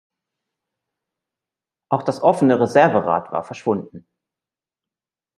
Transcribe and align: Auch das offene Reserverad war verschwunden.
Auch 1.91 2.01
das 2.01 2.23
offene 2.23 2.59
Reserverad 2.59 3.31
war 3.31 3.43
verschwunden. 3.43 4.07